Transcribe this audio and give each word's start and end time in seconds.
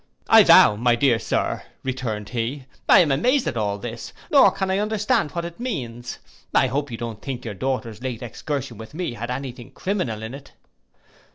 'I 0.29 0.43
vow, 0.45 0.75
my 0.77 0.95
dear 0.95 1.19
sir,' 1.19 1.61
returned 1.83 2.29
he, 2.29 2.65
'I 2.89 2.99
am 3.01 3.11
amazed 3.11 3.45
at 3.45 3.55
all 3.55 3.77
this; 3.77 4.13
nor 4.31 4.49
can 4.49 4.71
I 4.71 4.79
understand 4.79 5.29
what 5.29 5.45
it 5.45 5.59
means! 5.59 6.17
I 6.55 6.65
hope 6.65 6.89
you 6.89 6.97
don't 6.97 7.21
think 7.21 7.45
your 7.45 7.53
daughter's 7.53 8.01
late 8.01 8.23
excursion 8.23 8.79
with 8.79 8.95
me 8.95 9.13
had 9.13 9.29
any 9.29 9.51
thing 9.51 9.69
criminal 9.69 10.23
in 10.23 10.33
it. 10.33 10.53